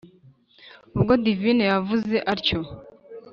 [0.95, 2.59] ubwo divine yavuze atyo,